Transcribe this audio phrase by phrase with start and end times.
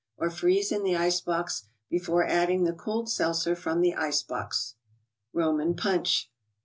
[0.17, 4.23] Or freeze in the ice box be¬ fore adding the cooled seltzer from the ice
[4.23, 4.73] box.
[5.35, 6.25] aHomatt puncl).